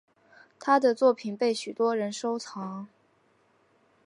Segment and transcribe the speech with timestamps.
[0.59, 2.87] 她的作品被许多人收藏。